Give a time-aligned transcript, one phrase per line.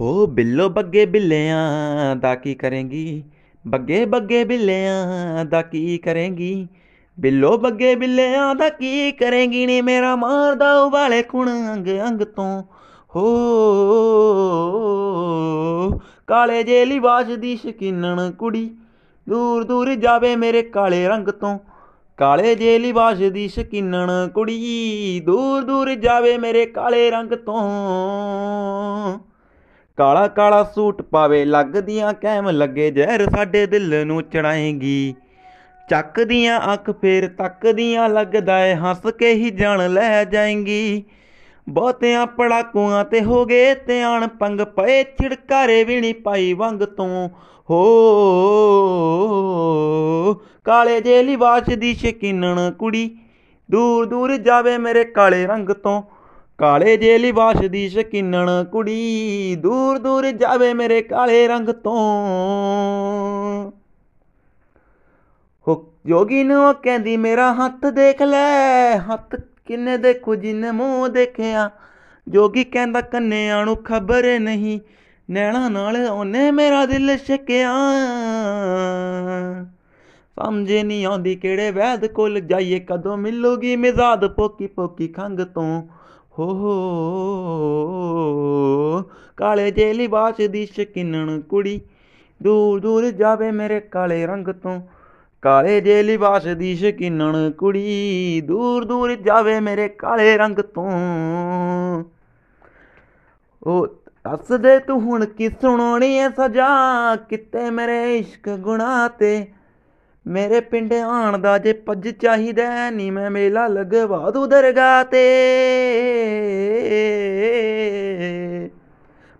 [0.00, 3.24] ਹੋ ਬਿੱਲੋ ਬੱਗੇ ਬਿੱਲਿਆਂ ਦਾ ਕੀ ਕਰੇਂਗੀ?
[3.66, 6.68] ਬੱਗੇ ਬੱਗੇ ਬਿੱਲਿਆਂ ਦਾ ਕੀ ਕਰੇਂਗੀ?
[7.20, 9.66] ਬਿੱਲੋ ਬੱਗੇ ਬਿੱਲਿਆਂ ਦਾ ਕੀ ਕਰੇਂਗੀ?
[9.66, 12.62] ਨੀ ਮੇਰਾ ਮਾਰਦਾ ਉਵਾਲੇ ਖੁਣ ਅੰਗ ਅੰਗ ਤੋਂ।
[13.16, 13.26] ਹੋ
[16.26, 18.70] ਕਾਲੇ ਜੇ ਲਿਬਾਸ ਦੀ ਸ਼ਕੀਨਣ ਕੁੜੀ,
[19.28, 21.58] ਦੂਰ ਦੂਰ ਜਾਵੇ ਮੇਰੇ ਕਾਲੇ ਰੰਗ ਤੋਂ।
[22.16, 27.60] ਕਾਲੇ ਜੇ ਲਿਬਾਸ ਦੀ ਸ਼ਕੀਨਣ ਕੁੜੀ, ਦੂਰ ਦੂਰ ਜਾਵੇ ਮੇਰੇ ਕਾਲੇ ਰੰਗ ਤੋਂ।
[29.98, 35.14] ਕਾਲਾ ਕਾਲਾ ਸੂਟ ਪਾਵੇ, ਲੱਗਦੀਆਂ ਕੈਮ ਲੱਗੇ, ਜ਼ਹਿਰ ਸਾਡੇ ਦਿਲ ਨੂੰ ਚੜਾਏਗੀ।
[35.90, 41.04] ਚੱਕਦੀਆਂ ਅੱਖ ਫੇਰ ਤੱਕਦੀਆਂ, ਲੱਗਦਾ ਏ ਹੱਸ ਕੇ ਹੀ ਜਾਣ ਲੈ ਜਾਏਗੀ।
[41.68, 47.28] ਬਹੁਤਿਆਂ ਪੜਾਕੂਆਂ ਤੇ ਹੋ ਗਏ ਧਿਆਨ ਪੰਗ, ਪਏ ਛਿੜਕਾਰੇ ਵੀ ਨਹੀਂ ਪਾਈ ਵੰਗ ਤੋਂ।
[47.70, 47.82] ਹੋ
[50.64, 53.18] ਕਾਲੇ ਜੇ ਲਿਬਾਸ ਦੀ ਸ਼ਕੀਨਣ ਕੁੜੀ
[53.70, 56.02] ਦੂਰ ਦੂਰ ਜਾਵੇ ਮੇਰੇ ਕਾਲੇ ਰੰਗ ਤੋਂ।
[56.58, 61.96] ਕਾਲੇ ਜੇ ਲਿਬਾਸ ਦੀ ਸ਼ਕੀਨਣ ਕੁੜੀ ਦੂਰ ਦੂਰ ਜਾਵੇ ਮੇਰੇ ਕਾਲੇ ਰੰਗ ਤੋਂ।
[65.68, 69.36] ਹੋ ਜੋਗੀ ਨੂੰ ਕਹਿੰਦੀ, ਮੇਰਾ ਹੱਥ ਦੇਖ ਲੈ, ਹੱਥ
[69.66, 71.70] ਕਿੰਨੇ ਦੇਖੋ, ਜਿੰਨੇ ਮੂੰਹ ਦੇਖਿਆ।
[72.28, 74.80] ਜੋਗੀ ਕਹਿੰਦਾ, ਕੰਨਿਆਂ ਨੂੰ ਖਬਰ ਨਹੀਂ,
[75.30, 77.72] ਨੈਣਾ ਨਾਲ ਉਹਨੇ ਮੇਰਾ ਦਿਲ ਛਕਿਆ।
[80.36, 85.82] ਸਮਝੇ ਨਹੀਂ ਆਉਂਦੀ ਕਿਹੜੇ ਵੈਦ ਕੋਲ ਜਾਈਏ, ਕਦੋਂ ਮਿਲੂਗੀ ਮਿਜ਼ਾਦ ਪੋਕੀ ਪੋਕੀ ਖੰਗ ਤੋਂ।
[86.38, 86.54] ਹੋ
[89.36, 91.80] ਕਾਲੇ ਜੇ ਲਿਬਾਸ ਦੀ ਸ਼ਕਿਨਣ ਕੁੜੀ,
[92.42, 94.80] ਦੂਰ ਦੂਰ ਜਾਵੇ ਮੇਰੇ ਕਾਲੇ ਰੰਗ ਤੋਂ।
[95.42, 100.90] ਕਾਲੇ ਜੇ ਲਿਬਾਸ ਦੀ ਸ਼ਕਿਨਣ ਕੁੜੀ, ਦੂਰ ਦੂਰ ਜਾਵੇ ਮੇਰੇ ਕਾਲੇ ਰੰਗ ਤੋਂ।
[103.62, 106.68] ਉਹ ਦੱਸ ਦੇ ਤੂੰ ਹੁਣ ਕੀ ਸੁਣਾਉਣੀ ਐ ਸਜਾ?
[107.16, 109.46] ਕਿਤੇ ਮੇਰੇ ਇਸ਼ਕ ਗੁਨਾਹ ਤੇ
[110.26, 115.22] ਮੇਰੇ ਪਿੰਡ ਆਣ ਦਾ ਜੇ ਪੱਜ ਚਾਹੀਦਾ ਨੀ, ਮੈਂ ਮੇਲਾ ਲਗਵਾ ਦੂ ਦਰਗਾਹ ਤੇ।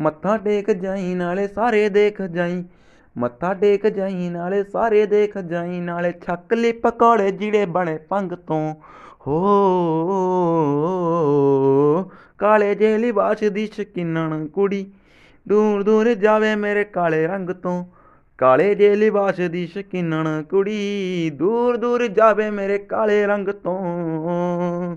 [0.00, 2.64] ਮੱਥਾ ਟੇਕ ਜਾਈ, ਨਾਲੇ ਸਾਰੇ ਦੇਖ ਜਾਈ।
[3.18, 8.74] ਮੱਥਾ ਟੇਕ ਜਾਈ, ਨਾਲੇ ਸਾਰੇ ਦੇਖ ਜਾਈ। ਨਾਲੇ ਛੱਕ ਲਈ ਪਕੌੜੇ ਜਿਹੜੇ ਬਣੇ ਪੰਗ ਤੋਂ।
[9.26, 9.38] ਹੋ,
[12.38, 14.92] ਕਾਲੇ ਜੇ ਲਿਬਾਸ ਦੀ ਸ਼ਕੀਨਣ ਕੁੜੀ।
[15.48, 17.84] ਦੂਰ ਦੂਰ ਜਾਵੇ ਮੇਰੇ ਕਾਲੇ ਰੰਗ ਤੋਂ।
[18.38, 24.96] ਕਾਲੇ ਜੇ ਲਿਬਾਸ ਦੀ ਸ਼ਕੀਨਣ ਕੁੜੀ ਦੂਰ ਦੂਰ ਜਾਵੇ ਮੇਰੇ ਕਾਲੇ ਰੰਗ ਤੋਂ।